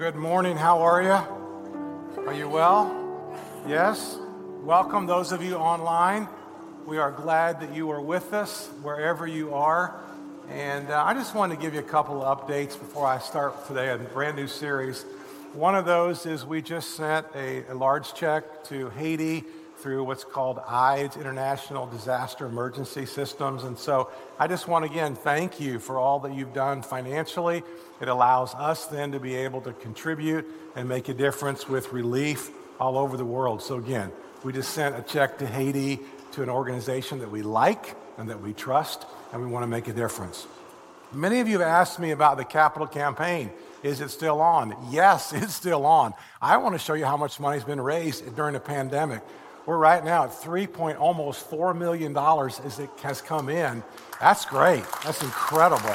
[0.00, 0.56] Good morning.
[0.56, 2.22] How are you?
[2.26, 3.36] Are you well?
[3.68, 4.16] Yes?
[4.62, 6.26] Welcome, those of you online.
[6.86, 10.00] We are glad that you are with us wherever you are.
[10.48, 13.66] And uh, I just want to give you a couple of updates before I start
[13.66, 15.02] today a brand new series.
[15.52, 19.44] One of those is we just sent a, a large check to Haiti
[19.80, 23.64] through what's called IDES, International Disaster Emergency Systems.
[23.64, 27.62] And so I just want to again thank you for all that you've done financially.
[28.00, 32.50] It allows us then to be able to contribute and make a difference with relief
[32.78, 33.62] all over the world.
[33.62, 34.12] So again,
[34.42, 36.00] we just sent a check to Haiti
[36.32, 39.88] to an organization that we like and that we trust, and we want to make
[39.88, 40.46] a difference.
[41.12, 43.50] Many of you have asked me about the capital campaign.
[43.82, 44.76] Is it still on?
[44.90, 46.14] Yes, it's still on.
[46.40, 49.22] I want to show you how much money's been raised during the pandemic.
[49.66, 53.82] We're right now at three point almost four million dollars as it has come in.
[54.20, 54.84] That's great.
[55.04, 55.94] That's incredible.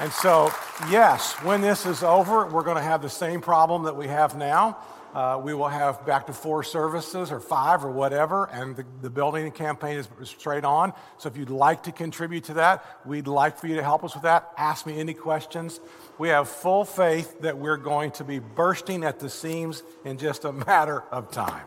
[0.00, 0.50] And so,
[0.90, 4.36] yes, when this is over, we're going to have the same problem that we have
[4.36, 4.78] now.
[5.14, 9.10] Uh, we will have back to four services or five or whatever, and the, the
[9.10, 10.92] building campaign is straight on.
[11.18, 14.14] So if you'd like to contribute to that, we'd like for you to help us
[14.14, 14.50] with that.
[14.56, 15.78] Ask me any questions.
[16.18, 20.44] We have full faith that we're going to be bursting at the seams in just
[20.44, 21.62] a matter of time.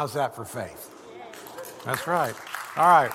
[0.00, 0.90] How's that for faith?
[1.84, 2.34] That's right.
[2.74, 3.12] All right.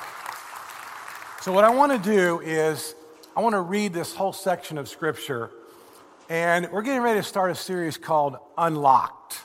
[1.42, 2.94] So, what I want to do is,
[3.36, 5.50] I want to read this whole section of Scripture,
[6.30, 9.40] and we're getting ready to start a series called Unlocked.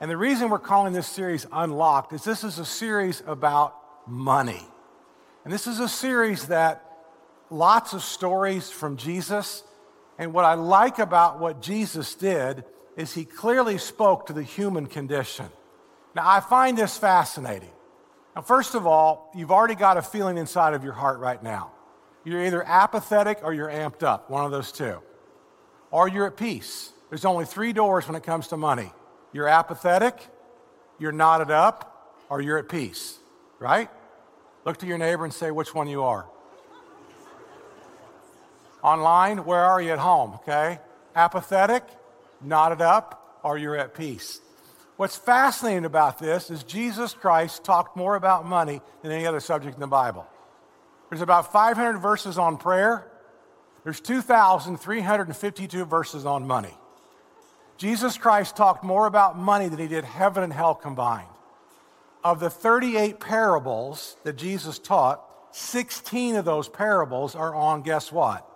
[0.00, 3.76] And the reason we're calling this series Unlocked is this is a series about
[4.08, 4.66] money.
[5.44, 6.84] And this is a series that
[7.50, 9.62] lots of stories from Jesus.
[10.18, 12.64] And what I like about what Jesus did
[12.96, 15.46] is he clearly spoke to the human condition.
[16.14, 17.70] Now, I find this fascinating.
[18.36, 21.72] Now, first of all, you've already got a feeling inside of your heart right now.
[22.24, 25.00] You're either apathetic or you're amped up, one of those two.
[25.90, 26.92] Or you're at peace.
[27.10, 28.92] There's only three doors when it comes to money
[29.34, 30.14] you're apathetic,
[30.98, 33.18] you're knotted up, or you're at peace,
[33.58, 33.88] right?
[34.66, 36.26] Look to your neighbor and say which one you are.
[38.82, 40.34] Online, where are you at home?
[40.34, 40.78] Okay?
[41.16, 41.82] Apathetic,
[42.42, 44.40] knotted up, or you're at peace.
[45.02, 49.74] What's fascinating about this is Jesus Christ talked more about money than any other subject
[49.74, 50.24] in the Bible.
[51.10, 53.10] There's about 500 verses on prayer.
[53.82, 56.72] There's 2,352 verses on money.
[57.78, 61.26] Jesus Christ talked more about money than he did heaven and hell combined.
[62.22, 65.20] Of the 38 parables that Jesus taught,
[65.50, 68.48] 16 of those parables are on, guess what?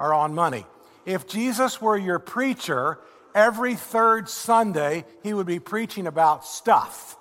[0.00, 0.66] Are on money.
[1.06, 2.98] If Jesus were your preacher,
[3.34, 7.16] every third Sunday he would be preaching about stuff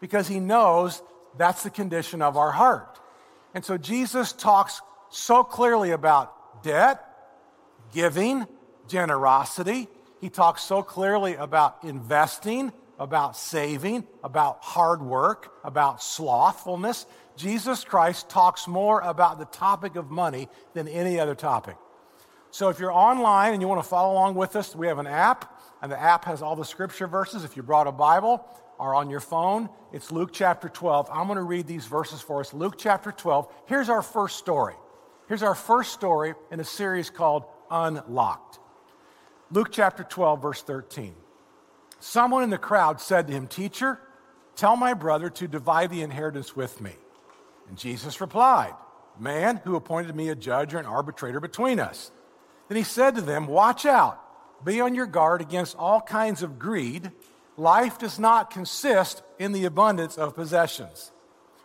[0.00, 1.02] because he knows
[1.36, 2.98] that's the condition of our heart.
[3.54, 7.04] And so Jesus talks so clearly about debt,
[7.92, 8.46] giving,
[8.88, 9.88] generosity,
[10.20, 17.06] he talks so clearly about investing, about saving, about hard work, about slothfulness.
[17.36, 21.76] Jesus Christ talks more about the topic of money than any other topic.
[22.50, 25.06] So if you're online and you want to follow along with us, we have an
[25.06, 27.44] app, and the app has all the scripture verses.
[27.44, 28.44] If you brought a Bible
[28.78, 31.08] or on your phone, it's Luke chapter 12.
[31.12, 32.54] I'm going to read these verses for us.
[32.54, 33.52] Luke chapter 12.
[33.66, 34.74] Here's our first story.
[35.28, 38.58] Here's our first story in a series called Unlocked.
[39.50, 41.14] Luke chapter 12, verse 13.
[42.00, 44.00] Someone in the crowd said to him, Teacher,
[44.56, 46.92] tell my brother to divide the inheritance with me.
[47.68, 48.74] And Jesus replied,
[49.18, 52.10] Man, who appointed me a judge or an arbitrator between us?
[52.68, 54.20] Then he said to them, Watch out,
[54.64, 57.10] be on your guard against all kinds of greed.
[57.56, 61.10] Life does not consist in the abundance of possessions.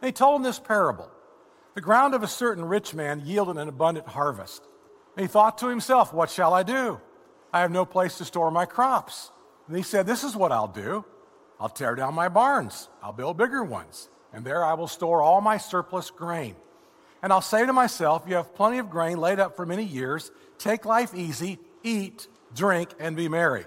[0.02, 1.10] And he told them this parable
[1.76, 4.64] The ground of a certain rich man yielded an abundant harvest.
[5.16, 7.00] And he thought to himself, What shall I do?
[7.52, 9.32] I have no place to store my crops.
[9.68, 11.06] And he said, This is what I'll do
[11.60, 15.40] I'll tear down my barns, I'll build bigger ones, and there I will store all
[15.40, 16.56] my surplus grain.
[17.22, 20.32] And I'll say to myself, You have plenty of grain laid up for many years.
[20.58, 23.66] Take life easy, eat, drink, and be merry.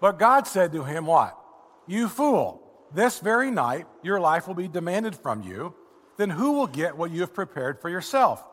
[0.00, 1.38] But God said to him, What?
[1.86, 2.62] You fool,
[2.94, 5.74] this very night your life will be demanded from you.
[6.16, 8.44] Then who will get what you have prepared for yourself?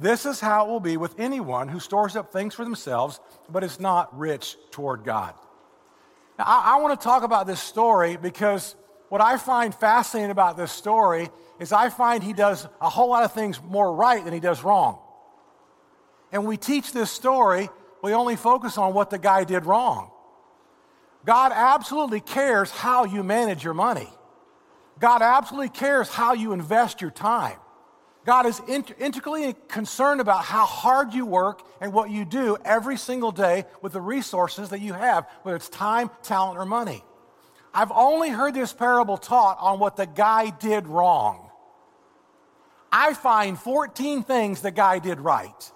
[0.00, 3.62] This is how it will be with anyone who stores up things for themselves, but
[3.62, 5.34] is not rich toward God.
[6.38, 8.74] Now, I, I want to talk about this story because
[9.08, 11.28] what I find fascinating about this story
[11.60, 14.64] is I find he does a whole lot of things more right than he does
[14.64, 14.98] wrong.
[16.34, 17.70] And we teach this story,
[18.02, 20.10] we only focus on what the guy did wrong.
[21.24, 24.08] God absolutely cares how you manage your money.
[24.98, 27.56] God absolutely cares how you invest your time.
[28.26, 32.96] God is int- intricately concerned about how hard you work and what you do every
[32.96, 37.04] single day with the resources that you have, whether it's time, talent, or money.
[37.72, 41.48] I've only heard this parable taught on what the guy did wrong.
[42.90, 45.70] I find 14 things the guy did right.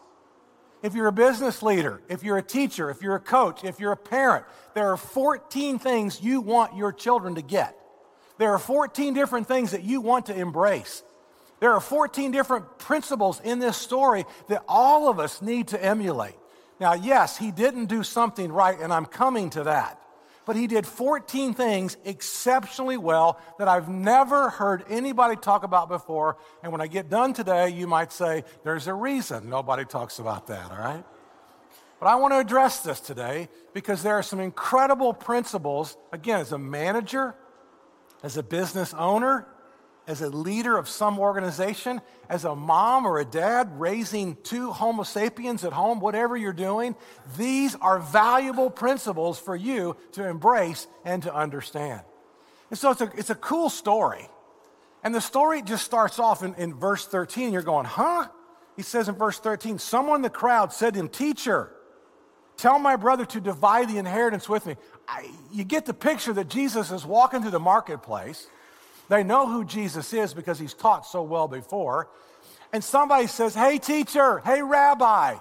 [0.83, 3.93] If you're a business leader, if you're a teacher, if you're a coach, if you're
[3.93, 4.45] a parent,
[4.75, 7.77] there are 14 things you want your children to get.
[8.39, 11.03] There are 14 different things that you want to embrace.
[11.61, 16.37] There are 14 different principles in this story that all of us need to emulate.
[16.79, 20.01] Now, yes, he didn't do something right, and I'm coming to that.
[20.49, 26.39] But he did 14 things exceptionally well that I've never heard anybody talk about before.
[26.63, 30.47] And when I get done today, you might say, there's a reason nobody talks about
[30.47, 31.05] that, all right?
[32.01, 36.51] But I want to address this today because there are some incredible principles, again, as
[36.51, 37.35] a manager,
[38.23, 39.47] as a business owner,
[40.09, 42.01] as a leader of some organization,
[42.31, 46.97] as a mom or a dad raising two Homo sapiens at home, whatever you're doing,
[47.37, 52.01] these are valuable principles for you to embrace and to understand.
[52.71, 54.27] And so it's a, it's a cool story.
[55.05, 57.53] And the story just starts off in, in verse 13.
[57.53, 58.29] You're going, huh?
[58.77, 61.71] He says in verse 13, someone in the crowd said to him, Teacher,
[62.57, 64.77] tell my brother to divide the inheritance with me.
[65.07, 68.47] I, you get the picture that Jesus is walking through the marketplace
[69.09, 72.09] they know who Jesus is because he's taught so well before.
[72.73, 75.37] And somebody says, Hey, teacher, hey, rabbi,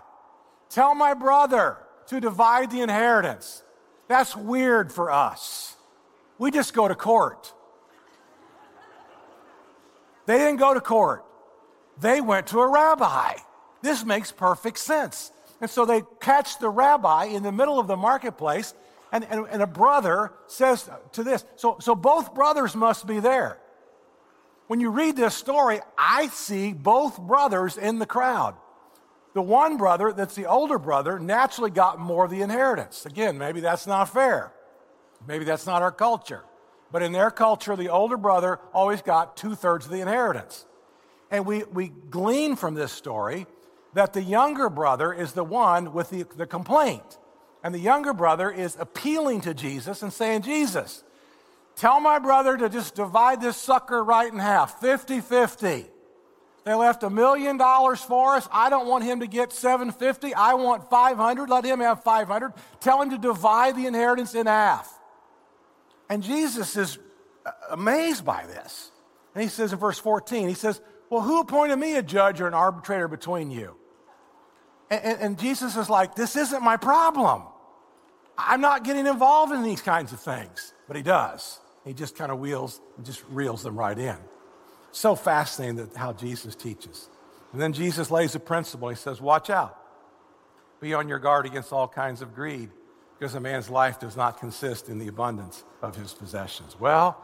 [0.69, 1.77] tell my brother
[2.07, 3.63] to divide the inheritance.
[4.07, 5.75] That's weird for us.
[6.37, 7.53] We just go to court.
[10.25, 11.25] They didn't go to court,
[11.99, 13.33] they went to a rabbi.
[13.81, 15.31] This makes perfect sense.
[15.61, 18.73] And so they catch the rabbi in the middle of the marketplace
[19.11, 23.57] and, and, and, a brother says to this, so, so both brothers must be there.
[24.67, 28.55] When you read this story, I see both brothers in the crowd.
[29.33, 33.05] The one brother, that's the older brother, naturally got more of the inheritance.
[33.05, 34.51] Again, maybe that's not fair.
[35.25, 36.43] Maybe that's not our culture.
[36.91, 40.65] But in their culture, the older brother always got two thirds of the inheritance.
[41.29, 43.45] And we, we glean from this story
[43.93, 47.17] that the younger brother is the one with the, the complaint.
[47.67, 51.03] And the younger brother is appealing to Jesus and saying, Jesus,
[51.75, 55.85] tell my brother to just divide this sucker right in half 50 50.
[56.63, 58.47] They left a million dollars for us.
[58.53, 60.33] I don't want him to get 750.
[60.33, 61.49] I want 500.
[61.49, 62.53] Let him have 500.
[62.79, 64.89] Tell him to divide the inheritance in half.
[66.09, 66.97] And Jesus is
[67.45, 68.91] uh, amazed by this.
[69.35, 70.79] And he says in verse 14, he says,
[71.09, 73.75] Well, who appointed me a judge or an arbitrator between you?
[74.89, 77.43] And, and, and Jesus is like, This isn't my problem.
[78.37, 80.73] I'm not getting involved in these kinds of things.
[80.87, 81.59] But he does.
[81.85, 84.17] He just kind of wheels just reels them right in.
[84.91, 87.09] So fascinating that how Jesus teaches.
[87.53, 88.89] And then Jesus lays a principle.
[88.89, 89.77] He says, Watch out.
[90.79, 92.69] Be on your guard against all kinds of greed,
[93.17, 96.79] because a man's life does not consist in the abundance of his possessions.
[96.79, 97.23] Well,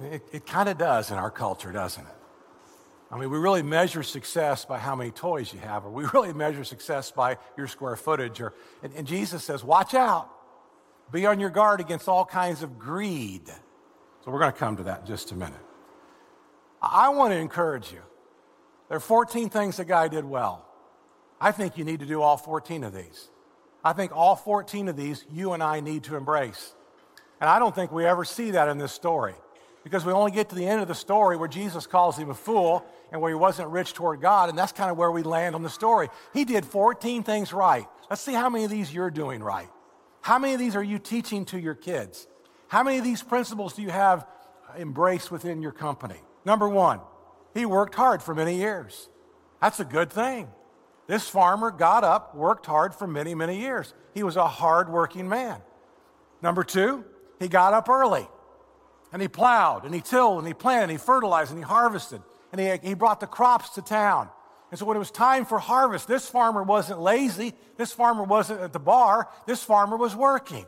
[0.00, 2.19] it, it kind of does in our culture, doesn't it?
[3.10, 6.32] I mean, we really measure success by how many toys you have, or we really
[6.32, 8.40] measure success by your square footage.
[8.40, 10.30] Or, and, and Jesus says, watch out.
[11.10, 13.46] Be on your guard against all kinds of greed.
[14.24, 15.58] So we're going to come to that in just a minute.
[16.80, 18.00] I want to encourage you.
[18.88, 20.66] There are 14 things the guy did well.
[21.40, 23.28] I think you need to do all 14 of these.
[23.82, 26.74] I think all 14 of these you and I need to embrace.
[27.40, 29.34] And I don't think we ever see that in this story
[29.82, 32.34] because we only get to the end of the story where Jesus calls him a
[32.34, 35.54] fool and where he wasn't rich toward God, and that's kind of where we land
[35.54, 36.08] on the story.
[36.32, 37.86] He did 14 things right.
[38.08, 39.68] Let's see how many of these you're doing right.
[40.20, 42.26] How many of these are you teaching to your kids?
[42.68, 44.26] How many of these principles do you have
[44.76, 46.20] embraced within your company?
[46.44, 47.00] Number one,
[47.54, 49.08] he worked hard for many years.
[49.60, 50.48] That's a good thing.
[51.06, 53.92] This farmer got up, worked hard for many, many years.
[54.14, 55.60] He was a hard-working man.
[56.42, 57.04] Number two,
[57.38, 58.28] he got up early
[59.12, 62.22] and he plowed and he tilled and he planted and he fertilized and he harvested
[62.52, 64.28] and he, he brought the crops to town.
[64.70, 67.54] And so when it was time for harvest, this farmer wasn't lazy.
[67.76, 69.28] This farmer wasn't at the bar.
[69.46, 70.64] This farmer was working.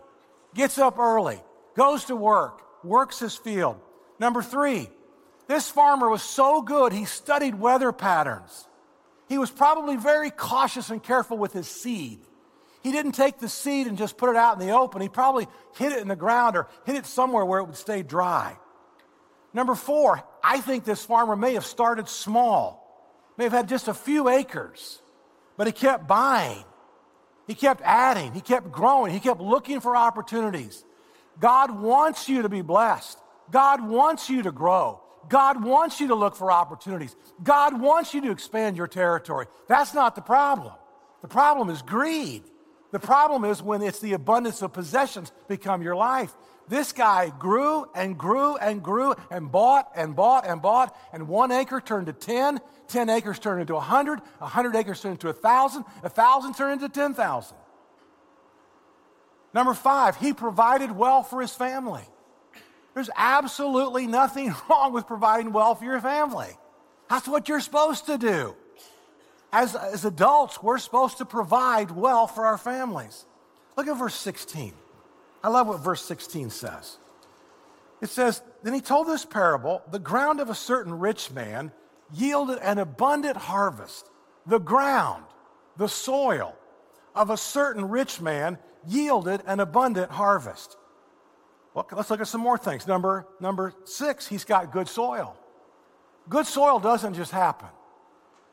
[0.55, 1.41] Gets up early,
[1.77, 3.81] goes to work, works his field.
[4.19, 4.91] Number three,
[5.47, 8.67] this farmer was so good, he studied weather patterns.
[9.29, 12.21] He was probably very cautious and careful with his seed.
[12.83, 15.03] He didn't take the seed and just put it out in the open.
[15.03, 15.47] He probably
[15.77, 18.57] hid it in the ground or hid it somewhere where it would stay dry.
[19.55, 23.95] Number four, I think this farmer may have started small, may have had just a
[23.95, 25.01] few acres,
[25.57, 26.65] but he kept buying.
[27.47, 28.33] He kept adding.
[28.33, 29.13] He kept growing.
[29.13, 30.85] He kept looking for opportunities.
[31.39, 33.19] God wants you to be blessed.
[33.51, 35.01] God wants you to grow.
[35.29, 37.15] God wants you to look for opportunities.
[37.43, 39.47] God wants you to expand your territory.
[39.69, 40.73] That's not the problem.
[41.21, 42.43] The problem is greed.
[42.93, 46.33] The problem is when it's the abundance of possessions become your life.
[46.69, 51.51] This guy grew and grew and grew and bought and bought and bought, and one
[51.51, 56.55] acre turned to 10, 10 acres turned into 100, 100 acres turned into 1,000, 1,000
[56.55, 57.57] turned into 10,000.
[59.55, 62.05] Number five, he provided well for his family.
[62.95, 66.51] There's absolutely nothing wrong with providing well for your family.
[67.09, 68.55] That's what you're supposed to do.
[69.53, 73.27] As, as adults, we're supposed to provide well for our families.
[73.77, 74.73] Look at verse 16.
[75.45, 76.99] I love what verse 16 says.
[78.01, 81.71] It says, Then he told this parable the ground of a certain rich man
[82.15, 84.09] yielded an abundant harvest.
[84.47, 85.25] The ground,
[85.77, 86.57] the soil
[87.15, 90.77] of a certain rich man yielded an abundant harvest.
[91.75, 92.87] Well, let's look at some more things.
[92.87, 95.37] Number, number six, he's got good soil.
[96.29, 97.69] Good soil doesn't just happen.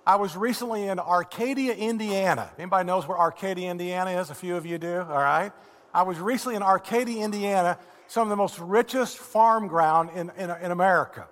[0.10, 2.50] I was recently in Arcadia, Indiana.
[2.58, 4.32] Anybody knows where Arcadia, Indiana is?
[4.32, 5.52] A few of you do, all right?
[5.94, 10.50] I was recently in Arcadia, Indiana, some of the most richest farm ground in, in,
[10.50, 11.28] in America,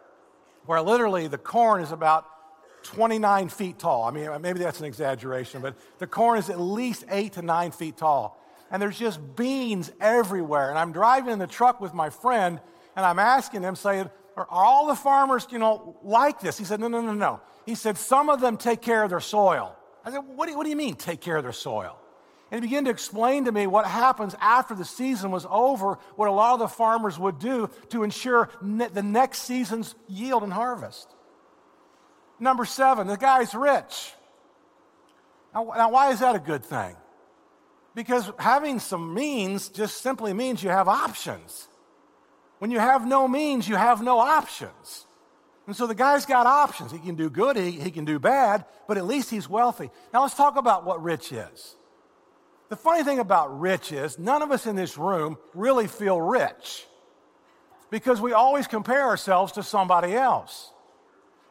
[0.67, 2.27] where literally the corn is about
[2.83, 4.03] 29 feet tall.
[4.03, 7.71] I mean, maybe that's an exaggeration, but the corn is at least eight to nine
[7.71, 8.39] feet tall.
[8.69, 10.69] And there's just beans everywhere.
[10.69, 12.59] And I'm driving in the truck with my friend,
[12.95, 16.59] and I'm asking him, saying, Are all the farmers, you know, like this?
[16.59, 17.41] He said, No, no, no, no.
[17.65, 19.75] He said, Some of them take care of their soil.
[20.05, 21.97] I said, What do you, what do you mean, take care of their soil?
[22.51, 26.29] And he began to explain to me what happens after the season was over, what
[26.29, 30.53] a lot of the farmers would do to ensure ne- the next season's yield and
[30.53, 31.13] harvest.
[32.39, 34.13] Number seven, the guy's rich.
[35.53, 36.95] Now, now, why is that a good thing?
[37.95, 41.67] Because having some means just simply means you have options.
[42.59, 45.05] When you have no means, you have no options.
[45.67, 46.91] And so the guy's got options.
[46.91, 49.91] He can do good, he, he can do bad, but at least he's wealthy.
[50.13, 51.75] Now let's talk about what rich is.
[52.69, 56.85] The funny thing about rich is none of us in this room really feel rich
[57.89, 60.71] because we always compare ourselves to somebody else.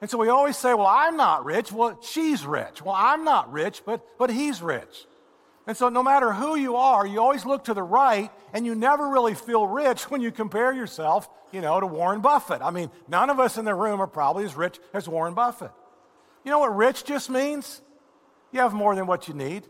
[0.00, 1.72] And so we always say, Well, I'm not rich.
[1.72, 2.82] Well, she's rich.
[2.82, 5.06] Well, I'm not rich, but, but he's rich.
[5.66, 8.74] And so no matter who you are, you always look to the right and you
[8.74, 12.62] never really feel rich when you compare yourself, you know, to Warren Buffett.
[12.62, 15.72] I mean, none of us in the room are probably as rich as Warren Buffett.
[16.44, 17.82] You know what rich just means?
[18.52, 19.66] You have more than what you need.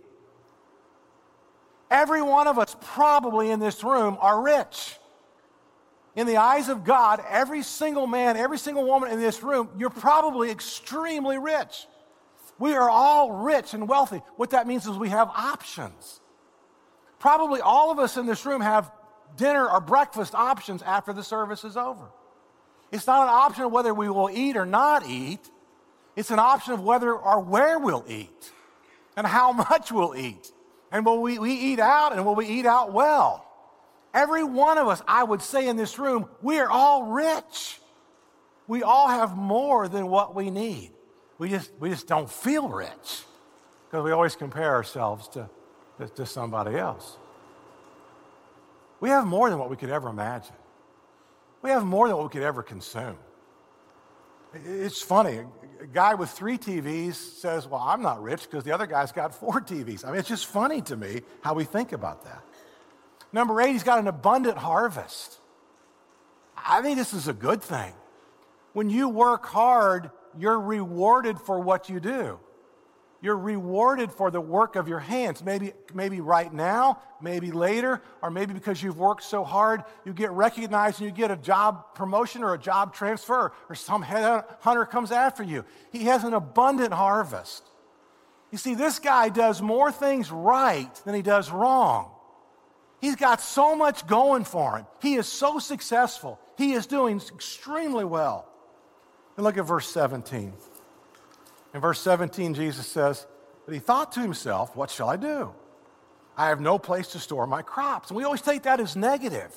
[1.90, 4.96] Every one of us, probably in this room, are rich.
[6.14, 9.90] In the eyes of God, every single man, every single woman in this room, you're
[9.90, 11.86] probably extremely rich.
[12.58, 14.22] We are all rich and wealthy.
[14.36, 16.20] What that means is we have options.
[17.18, 18.90] Probably all of us in this room have
[19.36, 22.06] dinner or breakfast options after the service is over.
[22.92, 25.50] It's not an option of whether we will eat or not eat.
[26.14, 28.52] It's an option of whether or where we'll eat
[29.16, 30.50] and how much we'll eat.
[30.92, 33.44] And will we, we eat out and will we eat out well?
[34.14, 37.80] Every one of us, I would say in this room, we are all rich.
[38.66, 40.92] We all have more than what we need.
[41.38, 43.24] We just, we just don't feel rich
[43.86, 45.48] because we always compare ourselves to,
[45.98, 47.18] to, to somebody else.
[49.00, 50.54] We have more than what we could ever imagine.
[51.62, 53.18] We have more than what we could ever consume.
[54.54, 55.40] It's funny.
[55.80, 59.34] A guy with three TVs says, Well, I'm not rich because the other guy's got
[59.34, 60.04] four TVs.
[60.04, 62.42] I mean, it's just funny to me how we think about that.
[63.32, 65.38] Number eight, he's got an abundant harvest.
[66.56, 67.92] I think this is a good thing.
[68.72, 72.38] When you work hard, you're rewarded for what you do.
[73.22, 75.42] You're rewarded for the work of your hands.
[75.42, 80.30] Maybe, maybe right now, maybe later, or maybe because you've worked so hard, you get
[80.32, 85.10] recognized and you get a job promotion or a job transfer, or some hunter comes
[85.10, 85.64] after you.
[85.90, 87.64] He has an abundant harvest.
[88.52, 92.10] You see, this guy does more things right than he does wrong.
[93.00, 94.86] He's got so much going for him.
[95.02, 96.38] He is so successful.
[96.56, 98.48] He is doing extremely well.
[99.36, 100.52] And look at verse 17.
[101.74, 103.26] In verse 17, Jesus says,
[103.64, 105.52] But he thought to himself, What shall I do?
[106.36, 108.10] I have no place to store my crops.
[108.10, 109.54] And we always take that as negative.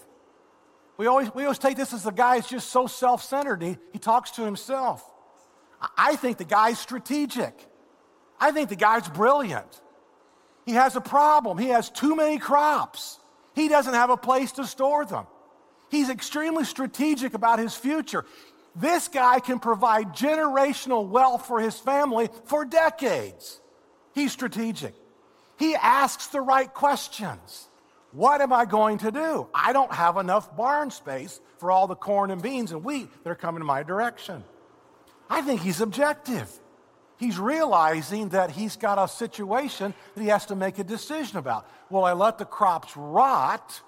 [0.97, 3.61] We always, we always take this as the guy is just so self centered.
[3.61, 5.03] He, he talks to himself.
[5.97, 7.53] I think the guy's strategic.
[8.39, 9.81] I think the guy's brilliant.
[10.65, 11.57] He has a problem.
[11.57, 13.17] He has too many crops.
[13.55, 15.25] He doesn't have a place to store them.
[15.89, 18.25] He's extremely strategic about his future.
[18.75, 23.59] This guy can provide generational wealth for his family for decades.
[24.13, 24.93] He's strategic.
[25.57, 27.67] He asks the right questions.
[28.11, 29.47] What am I going to do?
[29.53, 33.29] I don't have enough barn space for all the corn and beans and wheat that
[33.29, 34.43] are coming in my direction.
[35.29, 36.49] I think he's objective.
[37.17, 41.69] He's realizing that he's got a situation that he has to make a decision about.
[41.89, 43.81] Will I let the crops rot?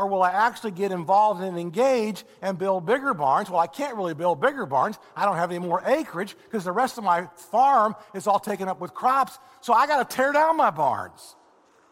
[0.00, 3.50] Or will I actually get involved and engage and build bigger barns?
[3.50, 4.98] Well, I can't really build bigger barns.
[5.14, 8.66] I don't have any more acreage because the rest of my farm is all taken
[8.66, 9.38] up with crops.
[9.60, 11.36] So I got to tear down my barns.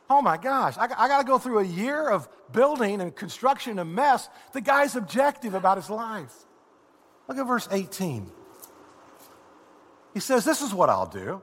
[0.08, 3.78] Oh my gosh, I, I got to go through a year of building and construction
[3.78, 4.30] and mess.
[4.54, 6.32] The guy's objective about his life.
[7.28, 8.32] Look at verse 18.
[10.14, 11.42] He says, This is what I'll do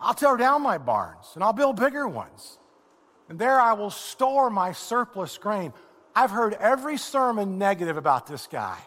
[0.00, 2.58] I'll tear down my barns and I'll build bigger ones.
[3.28, 5.72] And there I will store my surplus grain.
[6.14, 8.78] I've heard every sermon negative about this guy.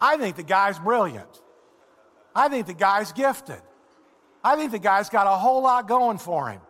[0.00, 1.40] I think the guy's brilliant.
[2.34, 3.60] I think the guy's gifted.
[4.44, 6.60] I think the guy's got a whole lot going for him.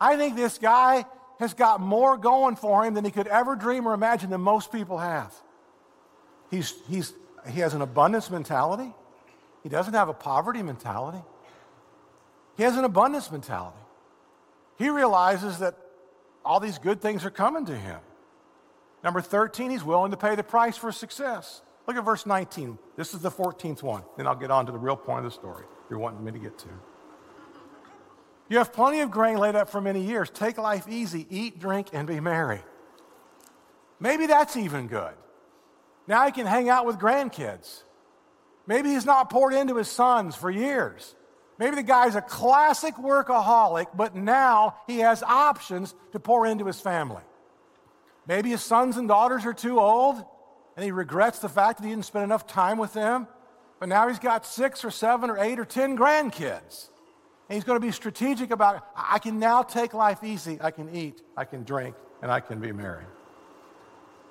[0.00, 1.04] I think this guy
[1.38, 4.72] has got more going for him than he could ever dream or imagine than most
[4.72, 5.34] people have.
[6.50, 7.12] He's, he's,
[7.50, 8.92] he has an abundance mentality.
[9.62, 11.22] He doesn't have a poverty mentality.
[12.56, 13.78] He has an abundance mentality.
[14.78, 15.76] He realizes that
[16.44, 18.00] all these good things are coming to him.
[19.04, 21.62] Number 13, he's willing to pay the price for success.
[21.86, 22.78] Look at verse 19.
[22.96, 24.02] This is the 14th one.
[24.16, 26.38] Then I'll get on to the real point of the story you're wanting me to
[26.38, 26.68] get to.
[28.48, 30.30] You have plenty of grain laid up for many years.
[30.30, 32.60] Take life easy, eat, drink, and be merry.
[33.98, 35.14] Maybe that's even good.
[36.06, 37.82] Now he can hang out with grandkids.
[38.66, 41.14] Maybe he's not poured into his sons for years.
[41.62, 46.80] Maybe the guy's a classic workaholic, but now he has options to pour into his
[46.80, 47.22] family.
[48.26, 50.16] Maybe his sons and daughters are too old,
[50.74, 53.28] and he regrets the fact that he didn't spend enough time with them.
[53.78, 56.88] But now he's got six or seven or eight or ten grandkids.
[57.48, 60.58] And he's going to be strategic about I can now take life easy.
[60.60, 63.04] I can eat, I can drink, and I can be merry.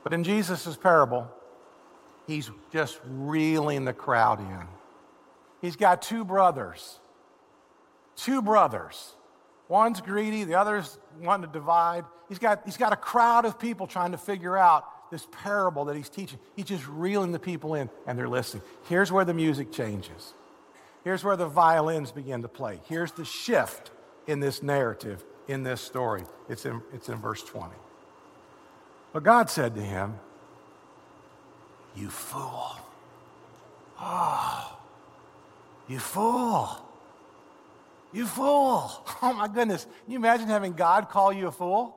[0.03, 1.31] But in Jesus' parable,
[2.27, 4.67] he's just reeling the crowd in.
[5.61, 6.97] He's got two brothers.
[8.15, 9.13] Two brothers.
[9.68, 12.03] One's greedy, the other's wanting to divide.
[12.27, 15.96] He's got, he's got a crowd of people trying to figure out this parable that
[15.96, 16.39] he's teaching.
[16.56, 18.64] He's just reeling the people in, and they're listening.
[18.88, 20.33] Here's where the music changes.
[21.03, 22.79] Here's where the violins begin to play.
[22.88, 23.92] Here's the shift
[24.27, 26.24] in this narrative, in this story.
[26.50, 27.74] It's in, it's in verse 20.
[29.14, 30.20] But God said to him,
[31.96, 32.77] You fool.
[34.00, 34.77] Oh,
[35.88, 36.85] you fool.
[38.13, 38.91] You fool.
[39.24, 39.85] Oh my goodness.
[39.85, 41.95] Can you imagine having God call you a fool?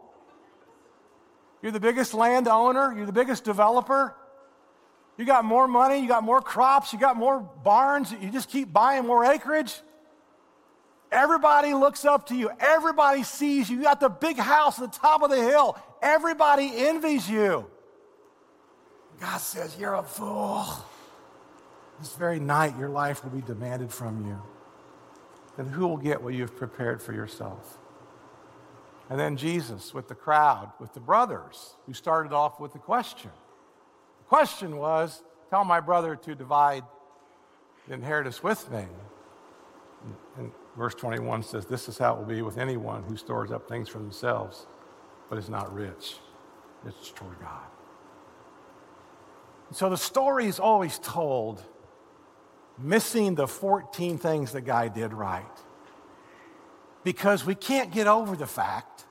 [1.62, 4.14] You're the biggest landowner, you're the biggest developer,
[5.16, 8.70] you got more money, you got more crops, you got more barns, you just keep
[8.70, 9.74] buying more acreage.
[11.10, 12.50] Everybody looks up to you.
[12.58, 13.76] Everybody sees you.
[13.76, 15.78] You got the big house at the top of the hill.
[16.02, 17.70] Everybody envies you.
[19.20, 20.66] God says, You're a fool.
[22.00, 24.42] This very night, your life will be demanded from you.
[25.56, 27.78] Then who will get what you've prepared for yourself?
[29.10, 33.30] And then Jesus with the crowd, with the brothers, who started off with the question
[34.18, 36.84] The question was tell my brother to divide
[37.86, 38.86] the inheritance with me.
[40.36, 43.68] And verse 21 says, This is how it will be with anyone who stores up
[43.68, 44.66] things for themselves,
[45.28, 46.16] but is not rich.
[46.86, 47.62] It's toward God.
[49.72, 51.62] so the story is always told
[52.78, 55.44] missing the 14 things the guy did right.
[57.02, 59.04] Because we can't get over the fact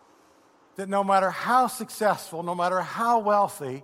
[0.75, 3.83] that no matter how successful, no matter how wealthy,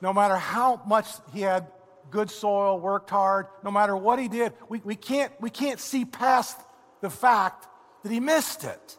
[0.00, 1.66] no matter how much he had
[2.10, 6.04] good soil, worked hard, no matter what he did, we, we, can't, we can't see
[6.04, 6.58] past
[7.00, 7.66] the fact
[8.02, 8.96] that he missed it.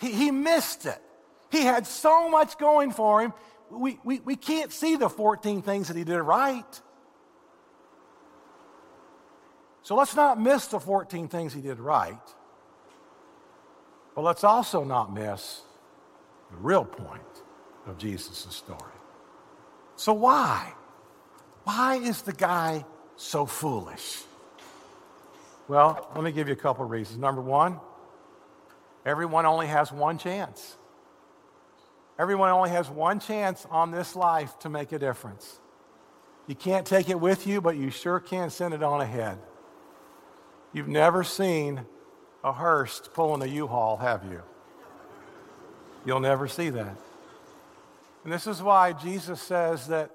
[0.00, 1.00] He, he missed it.
[1.50, 3.32] He had so much going for him,
[3.70, 6.80] we, we, we can't see the 14 things that he did right.
[9.86, 12.18] So let's not miss the 14 things he did right,
[14.16, 15.60] but let's also not miss
[16.50, 17.22] the real point
[17.86, 18.80] of Jesus' story.
[19.94, 20.72] So, why?
[21.62, 24.24] Why is the guy so foolish?
[25.68, 27.20] Well, let me give you a couple of reasons.
[27.20, 27.78] Number one,
[29.04, 30.76] everyone only has one chance.
[32.18, 35.60] Everyone only has one chance on this life to make a difference.
[36.48, 39.38] You can't take it with you, but you sure can send it on ahead.
[40.72, 41.86] You've never seen
[42.44, 44.42] a hearse pulling a U-Haul, have you?
[46.04, 46.96] You'll never see that.
[48.24, 50.10] And this is why Jesus says that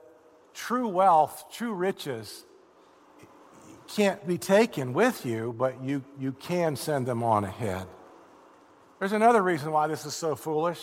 [0.54, 2.46] true wealth, true riches,
[3.96, 7.88] can't be taken with you, but you, you can send them on ahead.
[9.00, 10.82] There's another reason why this is so foolish.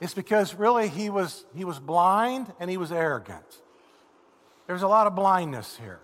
[0.00, 3.44] It's because really he was, he was blind and he was arrogant.
[4.66, 6.00] There's a lot of blindness here.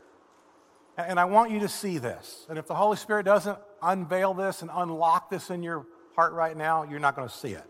[0.96, 2.46] And I want you to see this.
[2.48, 6.56] And if the Holy Spirit doesn't unveil this and unlock this in your heart right
[6.56, 7.64] now, you're not going to see it.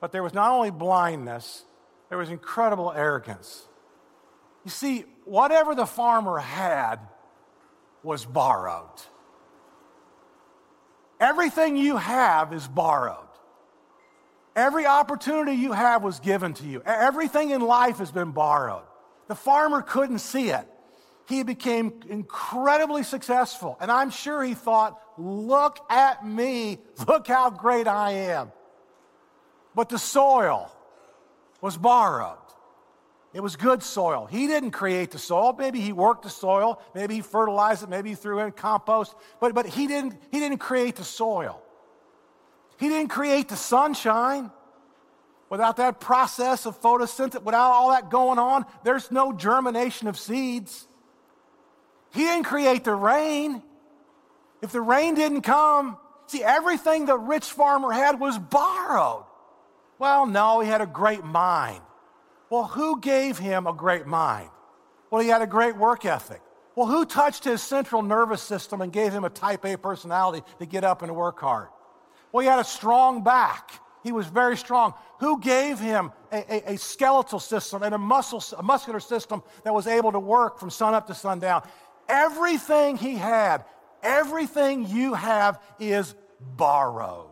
[0.00, 1.64] But there was not only blindness,
[2.08, 3.68] there was incredible arrogance.
[4.64, 6.98] You see, whatever the farmer had
[8.02, 9.00] was borrowed.
[11.20, 13.28] Everything you have is borrowed.
[14.56, 16.82] Every opportunity you have was given to you.
[16.84, 18.82] Everything in life has been borrowed.
[19.28, 20.66] The farmer couldn't see it.
[21.28, 23.76] He became incredibly successful.
[23.80, 28.52] And I'm sure he thought, look at me, look how great I am.
[29.74, 30.70] But the soil
[31.60, 32.38] was borrowed.
[33.32, 34.26] It was good soil.
[34.26, 35.54] He didn't create the soil.
[35.58, 36.82] Maybe he worked the soil.
[36.94, 37.88] Maybe he fertilized it.
[37.88, 39.14] Maybe he threw in compost.
[39.40, 41.62] But, but he, didn't, he didn't create the soil.
[42.78, 44.50] He didn't create the sunshine.
[45.48, 50.86] Without that process of photosynthesis, without all that going on, there's no germination of seeds.
[52.12, 53.62] He didn't create the rain.
[54.60, 55.96] If the rain didn't come,
[56.26, 59.24] see, everything the rich farmer had was borrowed.
[59.98, 61.80] Well, no, he had a great mind.
[62.50, 64.50] Well, who gave him a great mind?
[65.10, 66.42] Well, he had a great work ethic.
[66.74, 70.66] Well, who touched his central nervous system and gave him a type A personality to
[70.66, 71.68] get up and work hard?
[72.30, 73.72] Well, he had a strong back.
[74.02, 74.94] He was very strong.
[75.20, 79.72] Who gave him a, a, a skeletal system and a, muscle, a muscular system that
[79.72, 81.62] was able to work from sun up to sundown?
[82.08, 83.64] Everything he had,
[84.02, 87.28] everything you have is borrowed.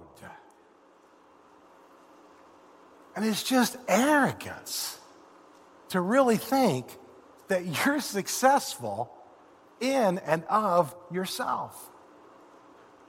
[3.16, 4.98] And it's just arrogance
[5.90, 6.86] to really think
[7.48, 9.12] that you're successful
[9.80, 11.90] in and of yourself.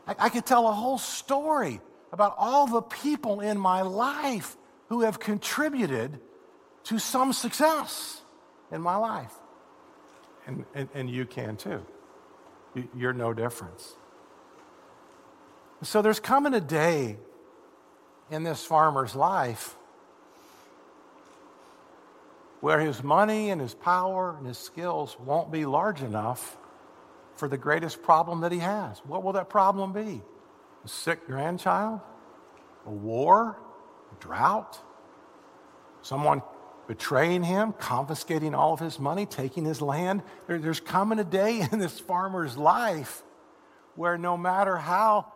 [0.07, 5.01] I, I, could tell a whole story about all the people in my life who
[5.01, 6.19] have contributed
[6.85, 8.21] to some success
[8.71, 9.33] in my life.
[10.47, 11.85] And, and, and you can too.
[12.95, 13.95] You're no difference.
[15.83, 17.17] So there's coming a day
[18.29, 19.75] in this farmer's life
[22.61, 26.57] where his money and his power and his skills won't be large enough
[27.35, 28.99] for the greatest problem that he has.
[28.99, 30.21] What will that problem be?
[30.85, 31.99] A sick grandchild?
[32.85, 33.57] A war?
[34.11, 34.79] A drought?
[36.03, 36.43] Someone
[36.87, 40.21] betraying him, confiscating all of his money, taking his land?
[40.47, 43.23] There, there's coming a day in this farmer's life
[43.95, 45.31] where no matter how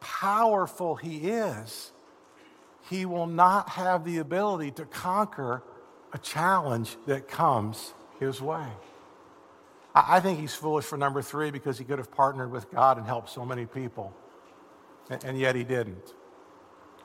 [0.00, 1.92] powerful he is,
[2.88, 5.62] he will not have the ability to conquer
[6.12, 8.66] a challenge that comes his way.
[9.94, 13.06] I think he's foolish for number three because he could have partnered with God and
[13.06, 14.14] helped so many people,
[15.10, 16.14] and yet he didn't.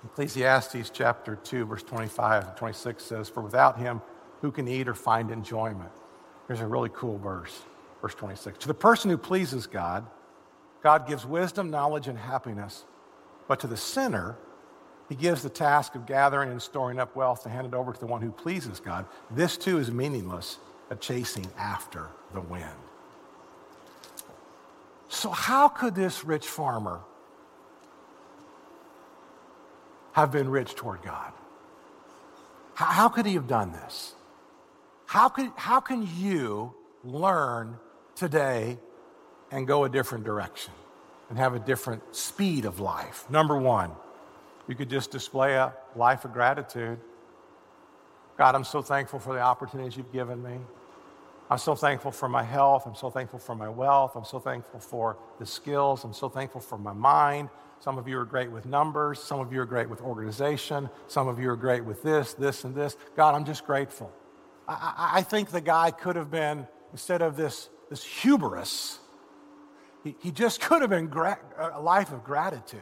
[0.06, 4.02] Ecclesiastes chapter 2, verse 25 and 26 says, For without him,
[4.42, 5.92] who can eat or find enjoyment?
[6.48, 7.62] Here's a really cool verse,
[8.02, 8.60] verse 26.
[8.60, 10.06] To the person who pleases God,
[10.82, 12.84] God gives wisdom, knowledge, and happiness.
[13.48, 14.36] But to the sinner,
[15.08, 18.00] he gives the task of gathering and storing up wealth to hand it over to
[18.00, 19.06] the one who pleases God.
[19.32, 20.58] This too is meaningless,
[20.90, 22.66] a chasing after the wind.
[25.08, 27.02] So, how could this rich farmer
[30.14, 31.32] have been rich toward God?
[32.76, 34.14] How, could he have done this?
[35.06, 36.74] How, could, how can you
[37.04, 37.78] learn
[38.16, 38.80] today
[39.52, 40.74] and go a different direction
[41.30, 43.30] and have a different speed of life?
[43.30, 43.92] Number one,
[44.68, 47.00] you could just display a life of gratitude.
[48.38, 50.58] God, I'm so thankful for the opportunities you've given me.
[51.50, 52.86] I'm so thankful for my health.
[52.86, 54.16] I'm so thankful for my wealth.
[54.16, 56.04] I'm so thankful for the skills.
[56.04, 57.50] I'm so thankful for my mind.
[57.80, 59.22] Some of you are great with numbers.
[59.22, 60.90] Some of you are great with organization.
[61.08, 62.96] Some of you are great with this, this, and this.
[63.18, 64.12] God, I'm just grateful.
[64.68, 69.00] I, I, think the guy could have been, instead of this, this hubris,
[70.04, 71.40] he, he just could have been gra-
[71.74, 72.80] a life of gratitude.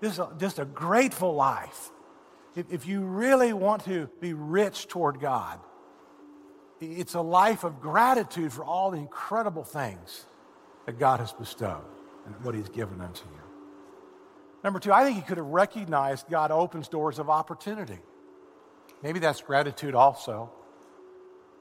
[0.00, 1.90] This is just a grateful life.
[2.56, 5.60] If, if you really want to be rich toward God,
[6.80, 10.24] it's a life of gratitude for all the incredible things
[10.86, 11.84] that God has bestowed
[12.26, 13.40] and what He's given unto you.
[14.62, 17.98] Number two, I think he could have recognized God opens doors of opportunity.
[19.02, 20.50] Maybe that's gratitude also.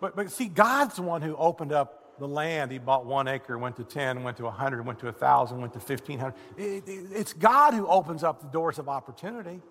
[0.01, 2.71] But, but see, God's the one who opened up the land.
[2.71, 5.79] He bought one acre, went to 10, went to 100, went to 1,000, went to
[5.79, 6.33] 1,500.
[6.57, 9.61] It, it, it's God who opens up the doors of opportunity.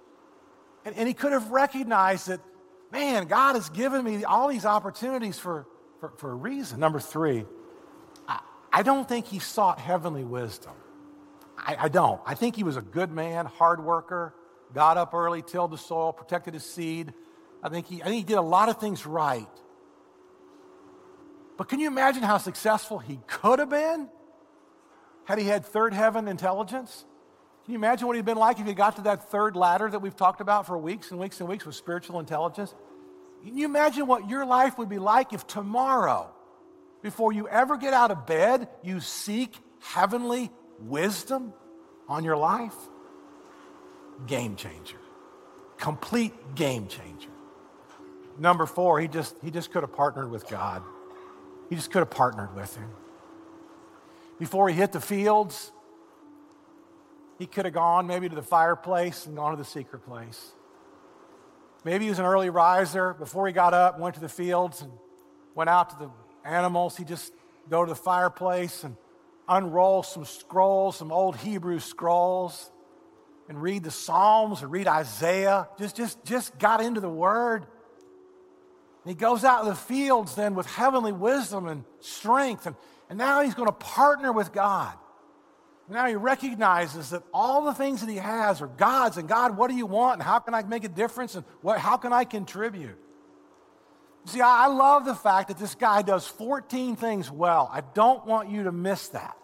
[0.85, 2.41] And, and he could have recognized that,
[2.91, 5.67] man, God has given me all these opportunities for,
[6.01, 6.81] for, for a reason.
[6.81, 7.45] Number three,
[8.27, 8.41] I,
[8.73, 10.73] I don't think he sought heavenly wisdom.
[11.57, 12.21] I, I, don't.
[12.25, 14.35] I think he was a good man, hard worker,
[14.75, 17.13] got up early, tilled the soil, protected his seed.
[17.63, 19.47] I think he, I think he did a lot of things right.
[21.57, 24.09] But can you imagine how successful he could have been
[25.25, 27.05] had he had third heaven intelligence?
[27.69, 29.99] Can you imagine what he'd been like if he got to that third ladder that
[29.99, 32.75] we've talked about for weeks and weeks and weeks with spiritual intelligence?
[33.45, 36.31] Can you imagine what your life would be like if tomorrow,
[37.03, 40.51] before you ever get out of bed, you seek heavenly
[40.81, 41.53] wisdom
[42.09, 42.75] on your life?
[44.27, 44.97] Game changer.
[45.77, 47.29] Complete game changer.
[48.39, 50.83] Number four, he just, he just could have partnered with God.
[51.69, 52.89] He just could have partnered with him.
[54.39, 55.71] Before he hit the fields,
[57.39, 60.53] he could have gone maybe to the fireplace and gone to the secret place.
[61.85, 63.15] Maybe he was an early riser.
[63.15, 64.91] Before he got up, went to the fields and
[65.55, 66.11] went out to the
[66.45, 66.97] animals.
[66.97, 67.33] He just
[67.71, 68.97] go to the fireplace and
[69.49, 72.71] unroll some scrolls, some old Hebrew scrolls,
[73.49, 75.69] and read the Psalms or read Isaiah.
[75.79, 77.63] Just, just, just got into the Word.
[79.05, 82.67] And he goes out in the fields then with heavenly wisdom and strength.
[82.67, 82.75] And,
[83.09, 84.93] and now he's going to partner with God.
[85.91, 89.17] Now he recognizes that all the things that he has are God's.
[89.17, 90.15] And God, what do you want?
[90.15, 91.35] And how can I make a difference?
[91.35, 92.99] And what, how can I contribute?
[94.27, 97.71] See, I love the fact that this guy does 14 things well.
[97.73, 99.37] I don't want you to miss that.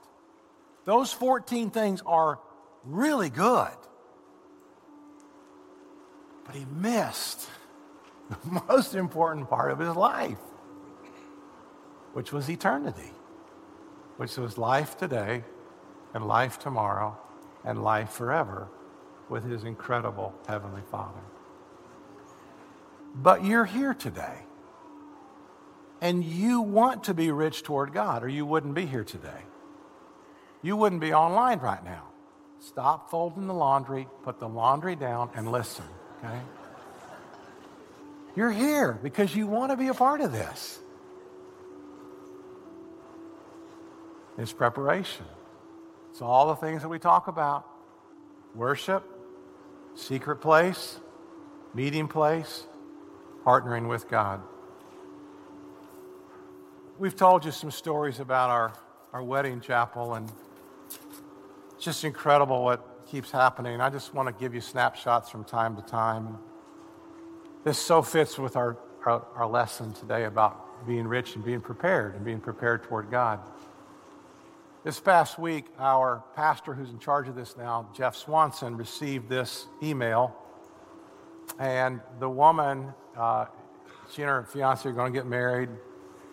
[0.84, 2.38] Those 14 things are
[2.84, 3.72] really good.
[6.44, 7.48] But he missed
[8.28, 10.36] the most important part of his life,
[12.12, 13.12] which was eternity,
[14.18, 15.44] which was life today
[16.14, 17.18] and life tomorrow
[17.64, 18.68] and life forever
[19.28, 21.20] with his incredible Heavenly Father.
[23.14, 24.38] But you're here today.
[26.00, 29.42] And you want to be rich toward God, or you wouldn't be here today.
[30.62, 32.08] You wouldn't be online right now.
[32.60, 35.84] Stop folding the laundry, put the laundry down, and listen,
[36.22, 36.40] okay?
[38.36, 40.78] You're here because you want to be a part of this.
[44.36, 45.26] It's preparation.
[46.14, 47.66] It's all the things that we talk about
[48.54, 49.02] worship,
[49.96, 51.00] secret place,
[51.74, 52.68] meeting place,
[53.44, 54.40] partnering with God.
[57.00, 58.74] We've told you some stories about our,
[59.12, 60.30] our wedding chapel, and
[60.86, 63.80] it's just incredible what keeps happening.
[63.80, 66.38] I just want to give you snapshots from time to time.
[67.64, 72.14] This so fits with our, our, our lesson today about being rich and being prepared
[72.14, 73.40] and being prepared toward God.
[74.84, 79.66] This past week, our pastor who's in charge of this now, Jeff Swanson, received this
[79.82, 80.36] email.
[81.58, 83.46] And the woman, uh,
[84.12, 85.70] she and her fiance are going to get married.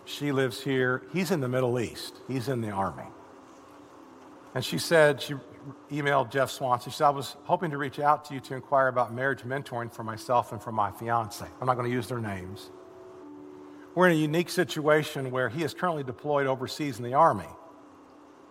[0.03, 1.03] She lives here.
[1.13, 3.05] He's in the Middle East, he's in the army.
[4.53, 5.35] And she said, she
[5.89, 6.91] emailed Jeff Swanson.
[6.91, 9.89] She said, I was hoping to reach out to you to inquire about marriage mentoring
[9.89, 11.45] for myself and for my fiance.
[11.61, 12.69] I'm not going to use their names.
[13.95, 17.47] We're in a unique situation where he is currently deployed overseas in the Army.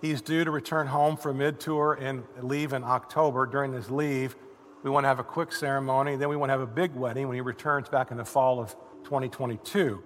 [0.01, 3.47] He's due to return home for mid tour and leave in October.
[3.47, 4.35] During his leave,
[4.83, 7.29] we want to have a quick ceremony, then we want to have a big wedding
[7.29, 10.03] when he returns back in the fall of 2022.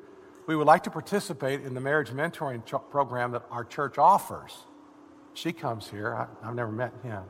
[0.47, 4.53] We would like to participate in the marriage mentoring program that our church offers.
[5.33, 6.15] She comes here.
[6.15, 7.23] I, have never met him.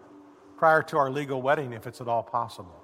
[0.56, 2.82] Prior to our legal wedding, if it's at all possible.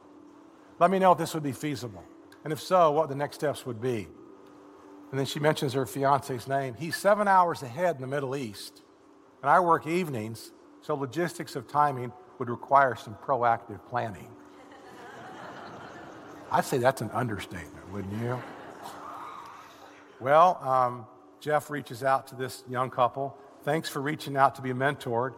[0.78, 2.04] Let me know if this would be feasible.
[2.44, 4.08] And if so, what the next steps would be.
[5.10, 6.74] And then she mentions her fiance's name.
[6.74, 8.82] He's seven hours ahead in the Middle East.
[9.42, 14.28] And I work evenings, so logistics of timing would require some proactive planning.
[16.50, 18.40] I'd say that's an understatement, wouldn't you?
[20.20, 21.06] Well, um,
[21.40, 25.34] Jeff reaches out to this young couple Thanks for reaching out to be mentored.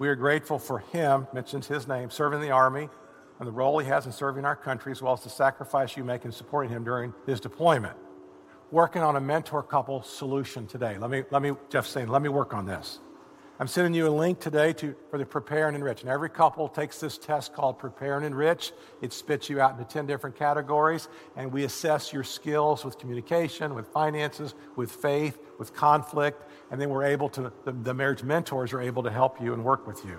[0.00, 2.88] We are grateful for him, mentions his name, serving the Army
[3.38, 6.02] and the role he has in serving our country, as well as the sacrifice you
[6.02, 7.96] make in supporting him during his deployment.
[8.72, 10.98] Working on a mentor couple solution today.
[10.98, 12.98] Let me, let me, Jeff saying, let me work on this.
[13.62, 16.00] I'm sending you a link today to, for the Prepare and Enrich.
[16.00, 18.72] And every couple takes this test called Prepare and Enrich.
[19.00, 23.76] It spits you out into 10 different categories, and we assess your skills with communication,
[23.76, 28.72] with finances, with faith, with conflict, and then we're able to, the, the marriage mentors
[28.72, 30.18] are able to help you and work with you.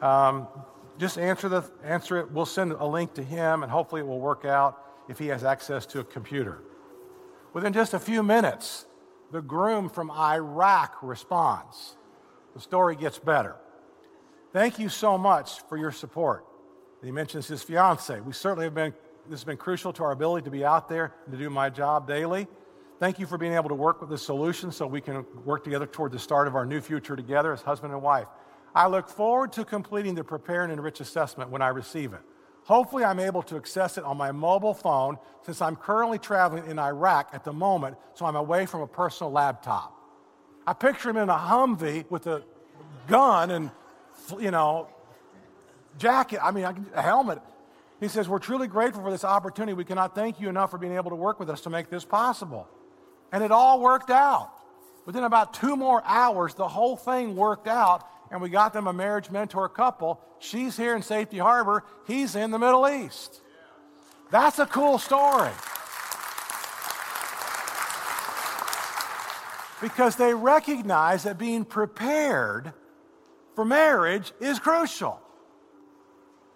[0.00, 0.48] Um,
[0.98, 2.30] just answer, the, answer it.
[2.30, 5.44] We'll send a link to him, and hopefully it will work out if he has
[5.44, 6.62] access to a computer.
[7.52, 8.86] Within just a few minutes,
[9.30, 11.98] the groom from Iraq responds.
[12.54, 13.56] The story gets better.
[14.52, 16.44] Thank you so much for your support.
[17.02, 18.20] he mentions his fiance.
[18.20, 18.92] We certainly have been,
[19.28, 21.70] this has been crucial to our ability to be out there and to do my
[21.70, 22.48] job daily.
[22.98, 25.86] Thank you for being able to work with this solution so we can work together
[25.86, 28.26] toward the start of our new future together as husband and wife.
[28.74, 32.20] I look forward to completing the Prepare and Enrich assessment when I receive it.
[32.64, 36.78] Hopefully, I'm able to access it on my mobile phone since I'm currently traveling in
[36.78, 39.96] Iraq at the moment, so I'm away from a personal laptop.
[40.70, 42.44] I picture him in a Humvee with a
[43.08, 43.72] gun and,
[44.38, 44.86] you know,
[45.98, 47.40] jacket, I mean, a helmet.
[47.98, 49.72] He says, We're truly grateful for this opportunity.
[49.72, 52.04] We cannot thank you enough for being able to work with us to make this
[52.04, 52.68] possible.
[53.32, 54.52] And it all worked out.
[55.06, 58.92] Within about two more hours, the whole thing worked out, and we got them a
[58.92, 60.20] marriage mentor couple.
[60.38, 63.40] She's here in Safety Harbor, he's in the Middle East.
[64.30, 65.50] That's a cool story.
[69.80, 72.72] Because they recognize that being prepared
[73.54, 75.20] for marriage is crucial.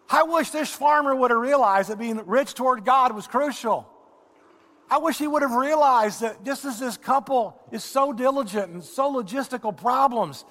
[0.08, 3.88] I wish this farmer would have realized that being rich toward God was crucial.
[4.90, 8.84] I wish he would have realized that just as this couple is so diligent and
[8.84, 10.44] so logistical problems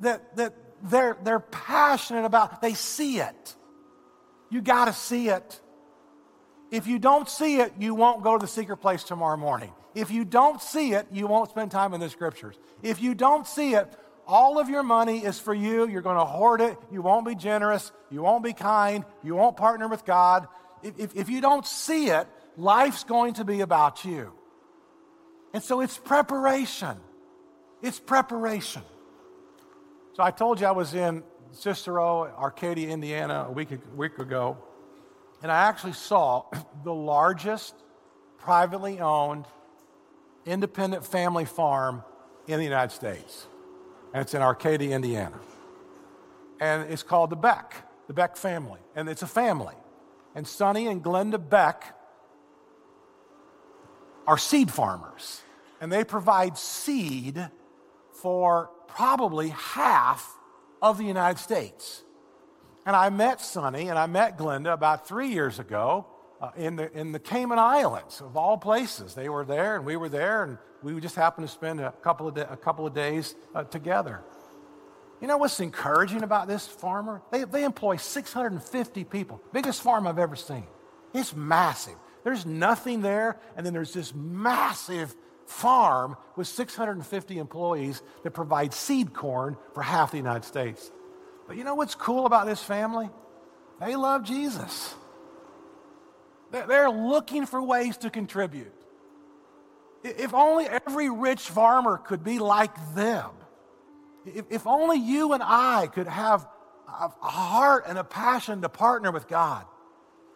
[0.00, 3.54] that, that they're, they're passionate about, they see it.
[4.50, 5.60] You got to see it.
[6.70, 9.72] If you don't see it, you won't go to the secret place tomorrow morning.
[9.94, 12.56] If you don't see it, you won't spend time in the scriptures.
[12.82, 13.92] If you don't see it,
[14.26, 15.88] all of your money is for you.
[15.88, 16.76] You're going to hoard it.
[16.90, 17.92] You won't be generous.
[18.10, 19.04] You won't be kind.
[19.22, 20.48] You won't partner with God.
[20.82, 22.26] If, if, if you don't see it,
[22.56, 24.32] life's going to be about you.
[25.54, 26.96] And so it's preparation.
[27.80, 28.82] It's preparation.
[30.14, 34.58] So I told you I was in Cicero, Arcadia, Indiana, a week, a week ago,
[35.42, 36.44] and I actually saw
[36.84, 37.74] the largest
[38.38, 39.46] privately owned
[40.44, 42.04] independent family farm
[42.46, 43.46] in the United States
[44.16, 45.38] and it's in Arcadia, Indiana.
[46.58, 47.74] And it's called the Beck,
[48.06, 48.80] the Beck family.
[48.94, 49.74] And it's a family.
[50.34, 51.94] And Sonny and Glenda Beck
[54.26, 55.42] are seed farmers.
[55.82, 57.50] And they provide seed
[58.10, 60.34] for probably half
[60.80, 62.02] of the United States.
[62.86, 66.06] And I met Sonny and I met Glenda about three years ago
[66.40, 69.14] uh, in, the, in the Cayman Islands, of all places.
[69.14, 72.28] They were there and we were there, and we just happened to spend a couple
[72.28, 74.22] of, a couple of days uh, together.
[75.20, 77.22] You know what's encouraging about this farmer?
[77.32, 80.66] They, they employ 650 people, biggest farm I've ever seen.
[81.12, 81.96] It's massive.
[82.22, 85.14] There's nothing there, and then there's this massive
[85.46, 90.90] farm with 650 employees that provide seed corn for half the United States.
[91.46, 93.08] But you know what's cool about this family?
[93.80, 94.94] They love Jesus.
[96.50, 98.72] They're looking for ways to contribute.
[100.02, 103.30] If only every rich farmer could be like them.
[104.24, 106.46] If, only you and I could have
[106.88, 109.64] a heart and a passion to partner with God.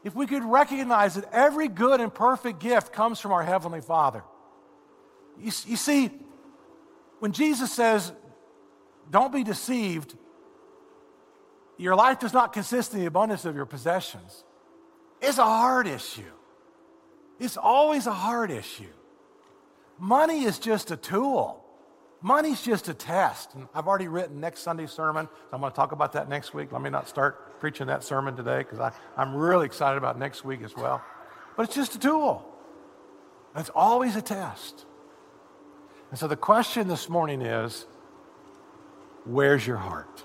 [0.04, 4.22] If we could recognize that every good and perfect gift comes from our Heavenly Father.
[5.38, 6.10] You, you see,
[7.18, 8.12] when Jesus says,
[9.10, 10.14] don't be deceived,
[11.80, 14.44] your life does not consist in the abundance of your possessions.
[15.20, 16.22] It's a hard issue.
[17.38, 18.92] It's always a hard issue.
[19.98, 21.64] Money is just a tool.
[22.22, 23.54] Money's just a test.
[23.54, 26.52] And I've already written next Sunday's sermon, so I'm going to talk about that next
[26.52, 26.70] week.
[26.70, 30.60] Let me not start preaching that sermon today because I'm really excited about next week
[30.62, 31.02] as well.
[31.56, 32.46] But it's just a tool.
[33.56, 34.84] It's always a test.
[36.10, 37.86] And so the question this morning is
[39.24, 40.24] where's your heart?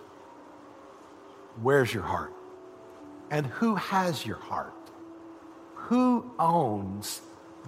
[1.62, 2.34] Where's your heart?
[3.32, 4.74] And who has your heart?
[5.76, 7.22] Who owns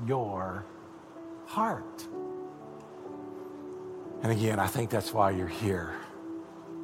[0.05, 0.65] your
[1.45, 2.05] heart?
[4.23, 5.93] And again, I think that's why you're here.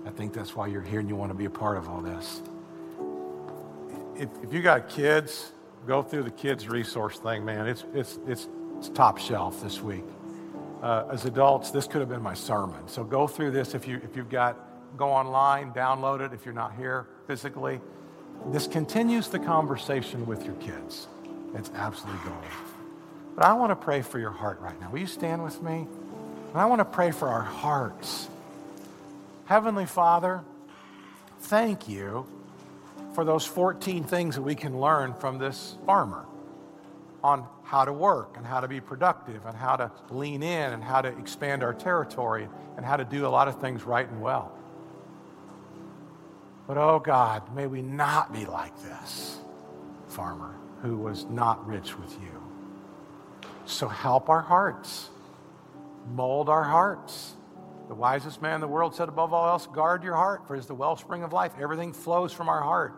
[0.05, 2.01] I think that's why you're here and you want to be a part of all
[2.01, 2.41] this.
[4.15, 5.51] If, if you got kids,
[5.87, 7.67] go through the kids' resource thing, man.
[7.67, 10.03] It's, it's, it's, it's top shelf this week.
[10.81, 12.87] Uh, as adults, this could have been my sermon.
[12.87, 16.53] So go through this if, you, if you've got, go online, download it if you're
[16.53, 17.79] not here physically.
[18.47, 21.07] This continues the conversation with your kids.
[21.55, 22.43] It's absolutely gold.
[23.35, 24.91] But I want to pray for your heart right now.
[24.91, 25.87] Will you stand with me?
[26.51, 28.27] And I want to pray for our hearts.
[29.45, 30.41] Heavenly Father,
[31.39, 32.25] thank you
[33.13, 36.25] for those 14 things that we can learn from this farmer
[37.23, 40.83] on how to work and how to be productive and how to lean in and
[40.83, 44.21] how to expand our territory and how to do a lot of things right and
[44.21, 44.51] well.
[46.67, 49.39] But oh God, may we not be like this
[50.07, 52.43] farmer who was not rich with you.
[53.65, 55.09] So help our hearts,
[56.13, 57.35] mold our hearts.
[57.87, 60.59] The wisest man in the world said, above all else, guard your heart, for it
[60.59, 61.51] is the wellspring of life.
[61.59, 62.93] Everything flows from our heart.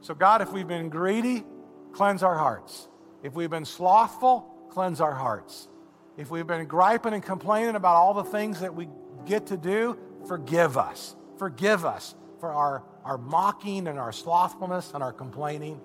[0.00, 1.44] So, God, if we've been greedy,
[1.92, 2.88] cleanse our hearts.
[3.22, 5.68] If we've been slothful, cleanse our hearts.
[6.16, 8.88] If we've been griping and complaining about all the things that we
[9.26, 11.16] get to do, forgive us.
[11.38, 12.14] Forgive us.
[12.40, 15.80] For our, our mocking and our slothfulness and our complaining.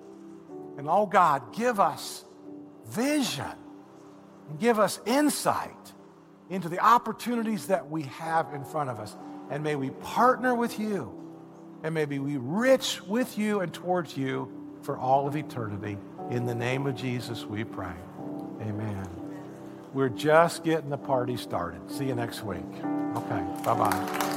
[0.78, 2.24] And oh God, give us
[2.86, 3.44] vision
[4.48, 5.70] and give us insight
[6.50, 9.16] into the opportunities that we have in front of us.
[9.50, 11.12] And may we partner with you
[11.82, 14.50] and may we be rich with you and towards you
[14.82, 15.98] for all of eternity.
[16.30, 17.94] In the name of Jesus, we pray.
[18.60, 19.08] Amen.
[19.92, 21.90] We're just getting the party started.
[21.90, 22.64] See you next week.
[23.16, 24.35] Okay, bye bye.